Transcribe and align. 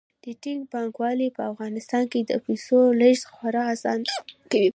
ډیجیټل 0.23 0.59
بانکوالي 0.71 1.27
په 1.35 1.41
افغانستان 1.51 2.03
کې 2.11 2.19
د 2.23 2.31
پیسو 2.45 2.79
لیږد 2.99 3.25
خورا 3.35 3.63
اسانه 3.75 4.11
کوي. 4.51 4.69